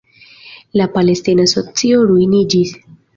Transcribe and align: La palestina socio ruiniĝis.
La 0.79 0.87
palestina 0.95 1.45
socio 1.51 1.99
ruiniĝis. 2.13 2.73